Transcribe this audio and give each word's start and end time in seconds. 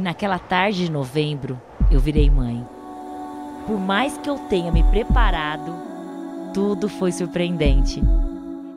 E 0.00 0.02
naquela 0.02 0.38
tarde 0.38 0.86
de 0.86 0.90
novembro, 0.90 1.60
eu 1.90 2.00
virei 2.00 2.30
mãe. 2.30 2.66
Por 3.66 3.78
mais 3.78 4.16
que 4.16 4.30
eu 4.30 4.38
tenha 4.48 4.72
me 4.72 4.82
preparado, 4.82 5.74
tudo 6.54 6.88
foi 6.88 7.12
surpreendente. 7.12 8.02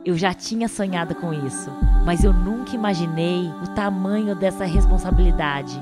Eu 0.04 0.18
já 0.18 0.34
tinha 0.34 0.68
sonhado 0.68 1.14
com 1.14 1.32
isso, 1.32 1.70
mas 2.04 2.22
eu 2.22 2.30
nunca 2.30 2.74
imaginei 2.74 3.50
o 3.62 3.68
tamanho 3.68 4.36
dessa 4.36 4.66
responsabilidade. 4.66 5.80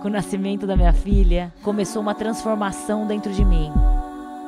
Com 0.00 0.08
o 0.08 0.10
nascimento 0.10 0.66
da 0.66 0.78
minha 0.78 0.94
filha, 0.94 1.52
começou 1.62 2.00
uma 2.00 2.14
transformação 2.14 3.06
dentro 3.06 3.34
de 3.34 3.44
mim. 3.44 3.70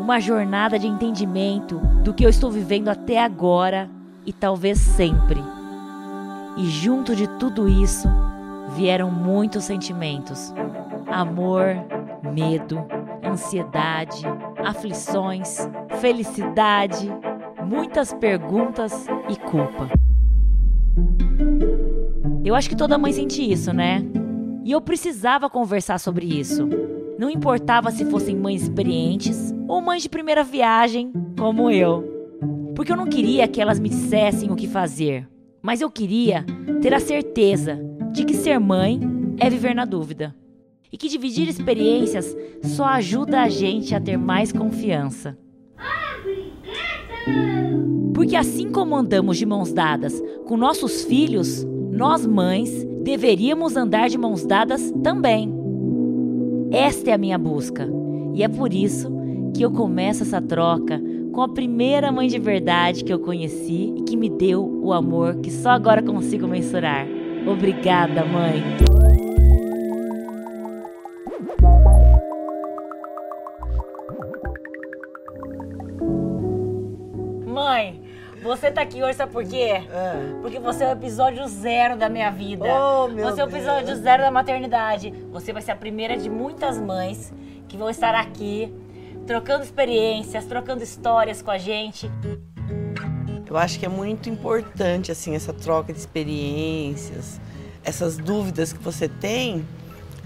Uma 0.00 0.18
jornada 0.18 0.78
de 0.78 0.86
entendimento 0.86 1.76
do 2.02 2.14
que 2.14 2.24
eu 2.24 2.30
estou 2.30 2.50
vivendo 2.50 2.88
até 2.88 3.22
agora 3.22 3.90
e 4.24 4.32
talvez 4.32 4.78
sempre. 4.78 5.44
E 6.56 6.64
junto 6.70 7.14
de 7.14 7.26
tudo 7.38 7.68
isso, 7.68 8.08
vieram 8.74 9.10
muitos 9.10 9.64
sentimentos: 9.64 10.52
amor, 11.06 11.76
medo, 12.32 12.84
ansiedade, 13.24 14.24
aflições, 14.64 15.58
felicidade, 16.00 17.10
muitas 17.64 18.12
perguntas 18.12 19.06
e 19.28 19.36
culpa. 19.36 19.88
Eu 22.44 22.54
acho 22.54 22.68
que 22.68 22.76
toda 22.76 22.98
mãe 22.98 23.12
sente 23.12 23.50
isso, 23.50 23.72
né? 23.72 24.04
E 24.64 24.72
eu 24.72 24.80
precisava 24.80 25.48
conversar 25.48 25.98
sobre 25.98 26.26
isso. 26.26 26.68
Não 27.18 27.30
importava 27.30 27.90
se 27.90 28.04
fossem 28.04 28.36
mães 28.36 28.62
experientes 28.62 29.54
ou 29.68 29.80
mães 29.80 30.02
de 30.02 30.08
primeira 30.08 30.42
viagem, 30.42 31.12
como 31.38 31.70
eu. 31.70 32.12
Porque 32.74 32.90
eu 32.90 32.96
não 32.96 33.06
queria 33.06 33.46
que 33.46 33.60
elas 33.60 33.78
me 33.78 33.88
dissessem 33.88 34.50
o 34.50 34.56
que 34.56 34.66
fazer, 34.66 35.28
mas 35.62 35.80
eu 35.80 35.90
queria 35.90 36.44
ter 36.82 36.92
a 36.92 37.00
certeza 37.00 37.78
de 38.14 38.24
que 38.24 38.34
ser 38.34 38.60
mãe 38.60 39.00
é 39.38 39.50
viver 39.50 39.74
na 39.74 39.84
dúvida. 39.84 40.32
E 40.92 40.96
que 40.96 41.08
dividir 41.08 41.48
experiências 41.48 42.34
só 42.62 42.84
ajuda 42.84 43.42
a 43.42 43.48
gente 43.48 43.92
a 43.92 44.00
ter 44.00 44.16
mais 44.16 44.52
confiança. 44.52 45.36
Porque 48.14 48.36
assim 48.36 48.70
como 48.70 48.94
andamos 48.94 49.36
de 49.36 49.44
mãos 49.44 49.72
dadas 49.72 50.22
com 50.46 50.56
nossos 50.56 51.02
filhos, 51.02 51.64
nós 51.90 52.24
mães 52.24 52.84
deveríamos 53.02 53.76
andar 53.76 54.08
de 54.08 54.16
mãos 54.16 54.46
dadas 54.46 54.92
também. 55.02 55.52
Esta 56.70 57.10
é 57.10 57.14
a 57.14 57.18
minha 57.18 57.36
busca. 57.36 57.90
E 58.32 58.44
é 58.44 58.48
por 58.48 58.72
isso 58.72 59.10
que 59.52 59.64
eu 59.64 59.72
começo 59.72 60.22
essa 60.22 60.40
troca 60.40 61.02
com 61.32 61.42
a 61.42 61.48
primeira 61.48 62.12
mãe 62.12 62.28
de 62.28 62.38
verdade 62.38 63.02
que 63.02 63.12
eu 63.12 63.18
conheci 63.18 63.92
e 63.96 64.02
que 64.02 64.16
me 64.16 64.30
deu 64.30 64.64
o 64.64 64.92
amor 64.92 65.34
que 65.40 65.50
só 65.50 65.70
agora 65.70 66.00
consigo 66.00 66.46
mensurar. 66.46 67.23
Obrigada, 67.46 68.24
mãe. 68.24 68.62
Mãe, 77.46 78.02
você 78.42 78.70
tá 78.70 78.82
aqui 78.82 79.02
hoje, 79.02 79.14
sabe 79.14 79.32
por 79.32 79.44
quê? 79.44 79.56
É. 79.56 80.40
Porque 80.40 80.58
você 80.58 80.84
é 80.84 80.88
o 80.88 80.92
episódio 80.92 81.46
zero 81.46 81.96
da 81.96 82.08
minha 82.08 82.30
vida. 82.30 82.64
Oh, 82.64 83.08
meu 83.08 83.26
você 83.30 83.40
é 83.40 83.44
o 83.44 83.48
episódio 83.48 83.86
Deus. 83.86 83.98
zero 83.98 84.22
da 84.22 84.30
maternidade. 84.30 85.12
Você 85.30 85.52
vai 85.52 85.62
ser 85.62 85.72
a 85.72 85.76
primeira 85.76 86.16
de 86.16 86.30
muitas 86.30 86.80
mães 86.80 87.32
que 87.68 87.76
vão 87.76 87.90
estar 87.90 88.14
aqui 88.14 88.72
trocando 89.26 89.64
experiências, 89.64 90.44
trocando 90.46 90.82
histórias 90.82 91.42
com 91.42 91.50
a 91.50 91.58
gente. 91.58 92.10
Eu 93.46 93.56
acho 93.56 93.78
que 93.78 93.84
é 93.86 93.88
muito 93.88 94.28
importante 94.30 95.12
assim 95.12 95.34
essa 95.34 95.52
troca 95.52 95.92
de 95.92 95.98
experiências, 95.98 97.40
essas 97.84 98.16
dúvidas 98.16 98.72
que 98.72 98.82
você 98.82 99.08
tem, 99.08 99.66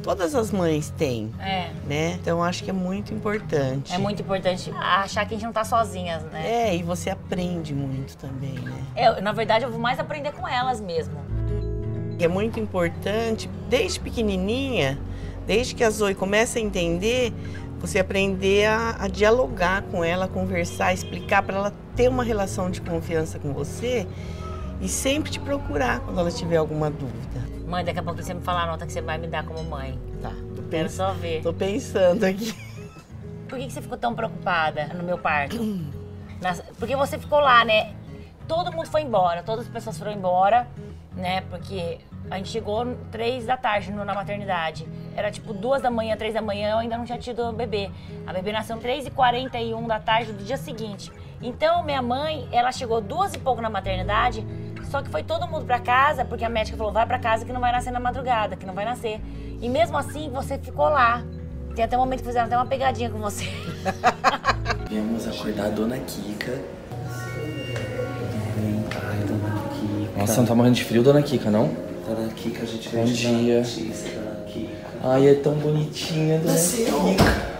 todas 0.02 0.34
as 0.34 0.52
mães 0.52 0.90
têm, 0.96 1.32
É. 1.40 1.70
né? 1.86 2.12
Então 2.20 2.38
eu 2.38 2.44
acho 2.44 2.62
que 2.62 2.70
é 2.70 2.72
muito 2.72 3.12
importante. 3.12 3.92
É 3.92 3.98
muito 3.98 4.22
importante 4.22 4.70
achar 4.76 5.26
que 5.26 5.34
a 5.34 5.36
gente 5.36 5.44
não 5.44 5.52
tá 5.52 5.64
sozinhas, 5.64 6.22
né? 6.24 6.68
É, 6.68 6.76
e 6.76 6.82
você 6.82 7.10
aprende 7.10 7.74
muito 7.74 8.16
também, 8.16 8.54
né? 8.54 8.82
É, 8.94 9.20
na 9.20 9.32
verdade, 9.32 9.64
eu 9.64 9.70
vou 9.70 9.80
mais 9.80 9.98
aprender 9.98 10.32
com 10.32 10.46
elas 10.46 10.80
mesmo. 10.80 11.18
E 12.18 12.24
é 12.24 12.28
muito 12.28 12.58
importante, 12.60 13.48
desde 13.68 13.98
pequenininha, 14.00 14.98
desde 15.46 15.74
que 15.74 15.82
a 15.84 15.90
Zoe 15.90 16.14
começa 16.14 16.58
a 16.58 16.62
entender, 16.62 17.32
você 17.78 17.98
aprender 17.98 18.66
a, 18.66 18.96
a 19.00 19.08
dialogar 19.08 19.82
com 19.82 20.02
ela, 20.04 20.26
conversar, 20.28 20.92
explicar 20.92 21.42
para 21.42 21.56
ela 21.56 21.72
ter 21.94 22.08
uma 22.08 22.22
relação 22.24 22.70
de 22.70 22.80
confiança 22.80 23.38
com 23.38 23.52
você 23.52 24.06
e 24.80 24.88
sempre 24.88 25.30
te 25.30 25.40
procurar 25.40 26.00
quando 26.00 26.18
ela 26.20 26.30
tiver 26.30 26.56
alguma 26.56 26.90
dúvida. 26.90 27.40
Mãe, 27.66 27.84
daqui 27.84 27.98
a 27.98 28.02
pouco 28.02 28.22
você 28.22 28.32
me 28.34 28.40
falar 28.40 28.64
a 28.64 28.66
nota 28.66 28.86
que 28.86 28.92
você 28.92 29.00
vai 29.02 29.18
me 29.18 29.26
dar 29.26 29.44
como 29.44 29.62
mãe. 29.62 29.98
Tá, 30.22 30.30
tô, 30.30 30.62
Quero 30.62 30.68
pens 30.68 30.92
só 30.92 31.12
ver. 31.12 31.42
tô 31.42 31.52
pensando 31.52 32.24
aqui. 32.24 32.54
Por 33.48 33.58
que, 33.58 33.66
que 33.66 33.72
você 33.72 33.80
ficou 33.82 33.96
tão 33.98 34.14
preocupada 34.14 34.86
no 34.94 35.02
meu 35.02 35.18
parto? 35.18 35.56
Nas- 36.40 36.62
Porque 36.78 36.94
você 36.96 37.18
ficou 37.18 37.40
lá, 37.40 37.64
né? 37.64 37.92
Todo 38.48 38.72
mundo 38.72 38.88
foi 38.88 39.02
embora, 39.02 39.42
todas 39.42 39.66
as 39.66 39.70
pessoas 39.70 39.98
foram 39.98 40.12
embora, 40.12 40.66
né? 41.14 41.42
Porque 41.42 41.98
a 42.30 42.38
gente 42.38 42.48
chegou 42.48 42.96
três 43.10 43.44
da 43.44 43.56
tarde 43.56 43.92
na 43.92 44.14
maternidade. 44.14 44.88
Era 45.14 45.30
tipo 45.30 45.52
duas 45.52 45.82
da 45.82 45.90
manhã, 45.90 46.16
três 46.16 46.32
da 46.32 46.40
manhã, 46.40 46.70
eu 46.70 46.78
ainda 46.78 46.96
não 46.96 47.04
tinha 47.04 47.18
tido 47.18 47.42
o 47.42 47.52
bebê. 47.52 47.90
A 48.26 48.32
bebê 48.32 48.50
nasceu 48.50 48.78
três 48.78 49.06
e 49.06 49.10
quarenta 49.10 49.58
e 49.58 49.74
um 49.74 49.86
da 49.86 50.00
tarde 50.00 50.32
do 50.32 50.42
dia 50.42 50.56
seguinte. 50.56 51.12
Então, 51.42 51.82
minha 51.84 52.02
mãe, 52.02 52.48
ela 52.50 52.72
chegou 52.72 53.00
duas 53.00 53.34
e 53.34 53.38
pouco 53.38 53.60
na 53.60 53.70
maternidade, 53.70 54.44
só 54.90 55.02
que 55.02 55.10
foi 55.10 55.22
todo 55.22 55.46
mundo 55.46 55.66
pra 55.66 55.78
casa, 55.78 56.24
porque 56.24 56.44
a 56.44 56.48
médica 56.48 56.76
falou, 56.76 56.92
vai 56.92 57.06
pra 57.06 57.18
casa 57.18 57.44
que 57.44 57.52
não 57.52 57.60
vai 57.60 57.70
nascer 57.70 57.92
na 57.92 58.00
madrugada, 58.00 58.56
que 58.56 58.66
não 58.66 58.74
vai 58.74 58.84
nascer. 58.84 59.20
E 59.60 59.68
mesmo 59.68 59.96
assim, 59.96 60.30
você 60.30 60.58
ficou 60.58 60.88
lá. 60.88 61.22
Tem 61.74 61.84
até 61.84 61.96
um 61.96 62.00
momento 62.00 62.20
que 62.20 62.26
fizeram 62.26 62.46
até 62.46 62.56
uma 62.56 62.66
pegadinha 62.66 63.10
com 63.10 63.18
você. 63.18 63.44
Viemos 64.88 65.28
acordar 65.28 65.66
a 65.66 65.68
dona 65.68 65.98
Kika. 65.98 66.58
Dona 69.28 69.68
Kika. 69.68 70.18
Nossa, 70.18 70.36
não 70.38 70.46
tá 70.46 70.54
morrendo 70.54 70.76
de 70.76 70.84
frio, 70.84 71.02
dona 71.02 71.22
Kika, 71.22 71.50
não? 71.50 71.68
Dona 72.06 72.32
Kika, 72.32 72.62
a 72.62 72.66
gente 72.66 72.88
Bom 72.88 73.04
dia. 73.04 73.58
notícia, 73.58 74.10
dona 74.18 74.44
Kika. 74.46 74.88
Ai, 75.02 75.28
é 75.28 75.34
tão 75.34 75.54
bonitinha, 75.54 76.38
dona 76.38 76.54
Kika. 76.54 77.58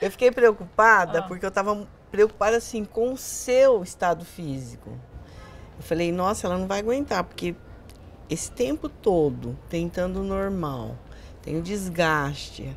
Eu 0.00 0.10
fiquei 0.10 0.30
preocupada 0.30 1.22
porque 1.22 1.44
eu 1.44 1.50
tava 1.50 1.86
preocupada 2.10 2.56
assim 2.56 2.86
com 2.86 3.12
o 3.12 3.18
seu 3.18 3.82
estado 3.82 4.24
físico. 4.24 4.88
Eu 5.76 5.82
falei, 5.82 6.10
nossa, 6.10 6.46
ela 6.46 6.56
não 6.56 6.66
vai 6.66 6.78
aguentar, 6.78 7.22
porque 7.24 7.54
esse 8.30 8.50
tempo 8.50 8.88
todo 8.88 9.58
tentando 9.68 10.20
o 10.20 10.24
normal, 10.24 10.96
tem 11.42 11.58
o 11.58 11.62
desgaste, 11.62 12.74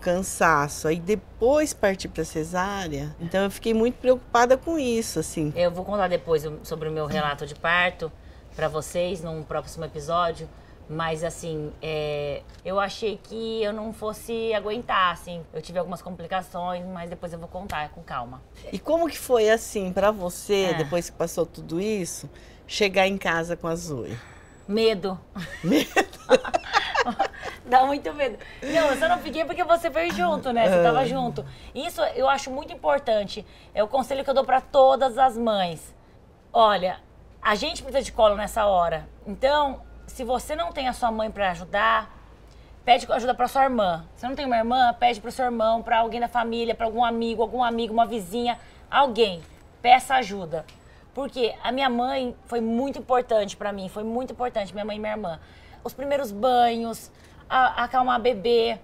cansaço, 0.00 0.88
aí 0.88 0.98
depois 0.98 1.72
partir 1.72 2.08
para 2.08 2.24
cesárea. 2.24 3.14
Então 3.20 3.44
eu 3.44 3.50
fiquei 3.50 3.72
muito 3.74 3.94
preocupada 3.96 4.56
com 4.56 4.78
isso, 4.78 5.18
assim. 5.20 5.52
Eu 5.54 5.70
vou 5.70 5.84
contar 5.84 6.08
depois 6.08 6.44
sobre 6.62 6.88
o 6.88 6.92
meu 6.92 7.06
relato 7.06 7.46
de 7.46 7.54
parto 7.54 8.10
pra 8.56 8.66
vocês 8.68 9.22
num 9.22 9.42
próximo 9.42 9.84
episódio. 9.84 10.48
Mas 10.92 11.22
assim, 11.22 11.72
é, 11.80 12.42
eu 12.64 12.80
achei 12.80 13.16
que 13.22 13.62
eu 13.62 13.72
não 13.72 13.92
fosse 13.92 14.52
aguentar, 14.52 15.12
assim. 15.12 15.40
Eu 15.52 15.62
tive 15.62 15.78
algumas 15.78 16.02
complicações, 16.02 16.84
mas 16.84 17.08
depois 17.08 17.32
eu 17.32 17.38
vou 17.38 17.46
contar 17.46 17.90
com 17.90 18.02
calma. 18.02 18.42
E 18.72 18.78
como 18.78 19.08
que 19.08 19.16
foi 19.16 19.48
assim 19.50 19.92
para 19.92 20.10
você, 20.10 20.70
É. 20.72 20.74
depois 20.74 21.08
que 21.08 21.14
passou 21.16 21.46
tudo 21.46 21.80
isso, 21.80 22.28
chegar 22.66 23.06
em 23.06 23.16
casa 23.16 23.56
com 23.56 23.68
a 23.68 23.76
Zoe? 23.76 24.18
Medo. 24.66 25.16
Dá 27.70 27.86
muito 27.86 28.12
medo. 28.12 28.36
Não, 28.60 28.88
eu 28.88 28.96
só 28.96 29.08
não 29.08 29.18
fiquei 29.18 29.44
porque 29.44 29.62
você 29.62 29.88
veio 29.88 30.12
junto, 30.12 30.52
né? 30.52 30.68
Você 30.68 30.82
tava 30.82 31.06
junto. 31.06 31.46
Isso 31.72 32.02
eu 32.02 32.28
acho 32.28 32.50
muito 32.50 32.72
importante. 32.72 33.46
É 33.72 33.80
o 33.82 33.86
conselho 33.86 34.24
que 34.24 34.28
eu 34.30 34.34
dou 34.34 34.44
pra 34.44 34.60
todas 34.60 35.16
as 35.16 35.38
mães. 35.38 35.94
Olha, 36.52 36.98
a 37.40 37.54
gente 37.54 37.80
precisa 37.80 38.04
de 38.04 38.10
colo 38.10 38.34
nessa 38.34 38.66
hora. 38.66 39.08
Então, 39.24 39.82
se 40.04 40.24
você 40.24 40.56
não 40.56 40.72
tem 40.72 40.88
a 40.88 40.92
sua 40.92 41.12
mãe 41.12 41.30
pra 41.30 41.52
ajudar, 41.52 42.10
pede 42.84 43.06
ajuda 43.08 43.34
pra 43.34 43.46
sua 43.46 43.62
irmã. 43.62 44.04
Se 44.16 44.26
não 44.26 44.34
tem 44.34 44.46
uma 44.46 44.56
irmã, 44.56 44.92
pede 44.98 45.20
pro 45.20 45.30
seu 45.30 45.44
irmão, 45.44 45.80
pra 45.80 45.98
alguém 45.98 46.18
da 46.18 46.28
família, 46.28 46.74
pra 46.74 46.86
algum 46.86 47.04
amigo, 47.04 47.40
algum 47.40 47.62
amigo, 47.62 47.94
uma 47.94 48.04
vizinha, 48.04 48.58
alguém. 48.90 49.42
Peça 49.80 50.16
ajuda. 50.16 50.66
Porque 51.14 51.54
a 51.62 51.70
minha 51.70 51.88
mãe 51.88 52.34
foi 52.46 52.60
muito 52.60 52.98
importante 52.98 53.56
pra 53.56 53.72
mim, 53.72 53.88
foi 53.88 54.02
muito 54.02 54.32
importante, 54.32 54.72
minha 54.72 54.84
mãe 54.84 54.96
e 54.96 55.00
minha 55.00 55.12
irmã. 55.12 55.38
Os 55.84 55.94
primeiros 55.94 56.32
banhos, 56.32 57.10
a, 57.50 57.84
acalmar 57.84 58.16
a 58.16 58.18
bebê, 58.18 58.78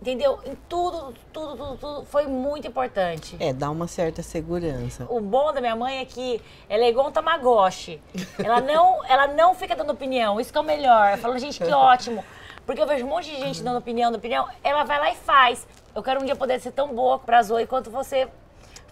entendeu? 0.00 0.38
Em 0.44 0.54
tudo, 0.68 1.14
tudo, 1.32 1.56
tudo, 1.56 1.76
tudo 1.78 2.04
foi 2.04 2.26
muito 2.26 2.68
importante. 2.68 3.36
É, 3.40 3.52
dá 3.52 3.70
uma 3.70 3.88
certa 3.88 4.22
segurança. 4.22 5.06
O 5.08 5.20
bom 5.20 5.52
da 5.52 5.60
minha 5.60 5.74
mãe 5.74 5.98
é 5.98 6.04
que 6.04 6.40
ela 6.68 6.84
é 6.84 6.90
igual 6.90 7.08
um 7.08 7.12
tamagotchi. 7.12 8.00
Ela 8.38 8.60
não, 8.60 9.04
ela 9.08 9.26
não 9.28 9.54
fica 9.54 9.74
dando 9.74 9.90
opinião. 9.90 10.38
Isso 10.38 10.52
que 10.52 10.58
é 10.58 10.60
o 10.60 10.64
melhor. 10.64 11.12
Eu 11.12 11.18
falo, 11.18 11.38
gente, 11.38 11.58
que 11.58 11.72
ótimo. 11.72 12.22
Porque 12.66 12.80
eu 12.80 12.86
vejo 12.86 13.04
um 13.04 13.08
monte 13.08 13.30
de 13.30 13.38
gente 13.38 13.62
dando 13.62 13.78
opinião, 13.78 14.10
dando 14.10 14.18
opinião. 14.18 14.46
Ela 14.62 14.84
vai 14.84 14.98
lá 14.98 15.10
e 15.10 15.16
faz. 15.16 15.66
Eu 15.94 16.02
quero 16.02 16.20
um 16.20 16.24
dia 16.24 16.36
poder 16.36 16.60
ser 16.60 16.70
tão 16.70 16.94
boa 16.94 17.18
pra 17.18 17.42
Zoe 17.42 17.66
quanto 17.66 17.90
você 17.90 18.28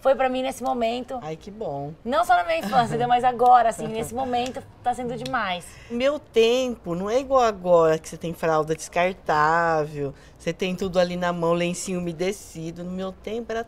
foi 0.01 0.15
pra 0.15 0.29
mim 0.29 0.41
nesse 0.41 0.63
momento. 0.63 1.19
Ai, 1.21 1.35
que 1.35 1.51
bom. 1.51 1.93
Não 2.03 2.23
só 2.23 2.35
na 2.35 2.43
minha 2.43 2.59
infância, 2.59 3.07
mas 3.07 3.23
agora, 3.23 3.69
assim, 3.69 3.87
nesse 3.87 4.13
momento, 4.15 4.61
tá 4.83 4.93
sendo 4.93 5.15
demais. 5.15 5.65
Meu 5.89 6.19
tempo 6.19 6.95
não 6.95 7.09
é 7.09 7.19
igual 7.19 7.41
agora 7.43 7.97
que 7.99 8.07
você 8.07 8.17
tem 8.17 8.33
fralda 8.33 8.75
descartável, 8.75 10.13
você 10.37 10.53
tem 10.53 10.75
tudo 10.75 10.99
ali 10.99 11.15
na 11.15 11.31
mão, 11.33 11.53
lencinho 11.53 11.99
umedecido. 11.99 12.83
No 12.83 12.91
meu 12.91 13.11
tempo 13.11 13.51
era 13.51 13.65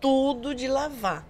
tudo 0.00 0.54
de 0.54 0.68
lavar. 0.68 1.24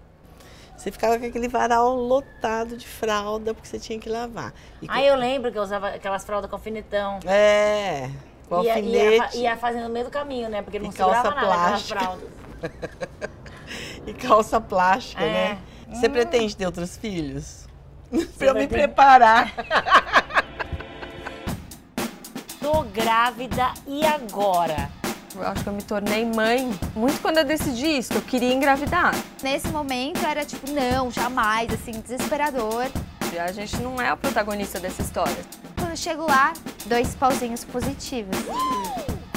Você 0.75 0.91
ficava 0.91 1.17
com 1.17 1.25
aquele 1.25 1.47
varal 1.47 1.95
lotado 1.95 2.75
de 2.75 2.87
fralda 2.87 3.53
porque 3.53 3.67
você 3.67 3.79
tinha 3.79 3.97
que 3.99 4.09
lavar. 4.09 4.53
E 4.81 4.87
Aí 4.89 5.07
eu 5.07 5.15
lembro 5.15 5.51
que 5.51 5.57
eu 5.57 5.61
usava 5.61 5.89
aquelas 5.89 6.25
fraldas 6.25 6.49
com 6.49 6.55
alfinetão. 6.57 7.19
É, 7.25 8.09
com 8.49 8.61
Ia, 8.61 8.73
alfinete 8.73 9.13
ia, 9.15 9.23
fa- 9.29 9.35
ia 9.37 9.57
fazendo 9.57 9.83
no 9.83 9.89
meio 9.89 10.05
do 10.05 10.11
caminho, 10.11 10.49
né? 10.49 10.61
Porque 10.61 10.79
não 10.79 10.89
E 10.89 10.91
segurava 10.91 11.29
nada 11.29 11.53
aquelas 11.53 11.87
fraldas. 11.87 12.29
e 14.07 14.13
calça 14.13 14.59
plástica, 14.61 15.23
É. 15.23 15.31
né? 15.31 15.57
Você 15.89 16.09
pretende 16.09 16.55
ter 16.55 16.65
outros 16.65 16.97
filhos? 16.97 17.67
pra 18.37 18.47
eu 18.47 18.53
me 18.55 18.67
pretende? 18.67 18.67
preparar. 18.67 19.53
Tô 22.59 22.83
grávida 22.83 23.73
e 23.87 24.05
agora? 24.05 24.89
Eu 25.35 25.47
acho 25.47 25.63
que 25.63 25.69
eu 25.69 25.73
me 25.73 25.81
tornei 25.81 26.25
mãe 26.25 26.71
muito 26.95 27.19
quando 27.21 27.39
eu 27.39 27.43
decidi 27.43 27.97
isso, 27.97 28.11
que 28.11 28.17
eu 28.17 28.21
queria 28.21 28.53
engravidar. 28.53 29.13
Nesse 29.41 29.67
momento 29.69 30.23
era 30.25 30.45
tipo, 30.45 30.69
não, 30.71 31.09
jamais, 31.11 31.71
assim, 31.73 31.91
desesperador. 31.91 32.85
E 33.33 33.39
a 33.39 33.51
gente 33.51 33.75
não 33.77 33.99
é 33.99 34.09
a 34.09 34.15
protagonista 34.15 34.79
dessa 34.79 35.01
história. 35.01 35.35
Quando 35.75 35.89
eu 35.89 35.97
chego 35.97 36.21
lá, 36.27 36.53
dois 36.85 37.15
pauzinhos 37.15 37.65
positivos. 37.65 38.37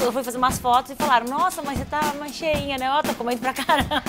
Eu 0.06 0.12
fui 0.12 0.22
fazer 0.22 0.38
umas 0.38 0.56
fotos 0.56 0.92
e 0.92 0.94
falaram, 0.94 1.26
nossa, 1.26 1.60
mas 1.62 1.78
você 1.78 1.84
tá 1.84 2.14
mais 2.16 2.32
cheinha, 2.32 2.78
né? 2.78 2.88
Ó, 2.92 3.02
tá 3.02 3.12
comendo 3.12 3.40
pra 3.40 3.52
caramba. 3.52 4.00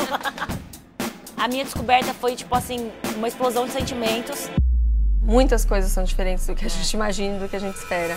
A 1.36 1.48
minha 1.48 1.64
descoberta 1.64 2.14
foi, 2.14 2.36
tipo 2.36 2.56
assim, 2.56 2.92
uma 3.16 3.28
explosão 3.28 3.66
de 3.66 3.72
sentimentos. 3.72 4.48
Muitas 5.24 5.66
coisas 5.66 5.92
são 5.92 6.04
diferentes 6.04 6.46
do 6.46 6.54
que 6.54 6.66
a 6.66 6.70
gente 6.70 6.94
imagina 6.94 7.38
e 7.38 7.40
do 7.40 7.50
que 7.50 7.56
a 7.56 7.60
gente 7.60 7.78
espera. 7.78 8.14